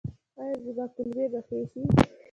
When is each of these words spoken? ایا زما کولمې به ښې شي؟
ایا 0.39 0.55
زما 0.65 0.85
کولمې 0.95 1.25
به 1.31 1.39
ښې 1.47 1.59
شي؟ 1.71 1.81